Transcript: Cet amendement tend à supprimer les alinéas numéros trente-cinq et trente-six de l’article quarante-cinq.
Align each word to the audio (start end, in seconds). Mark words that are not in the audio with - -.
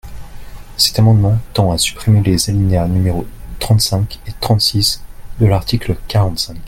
Cet 0.77 0.97
amendement 0.97 1.37
tend 1.53 1.71
à 1.71 1.77
supprimer 1.77 2.23
les 2.23 2.49
alinéas 2.49 2.87
numéros 2.87 3.27
trente-cinq 3.59 4.19
et 4.25 4.31
trente-six 4.41 5.03
de 5.39 5.45
l’article 5.45 5.95
quarante-cinq. 6.07 6.57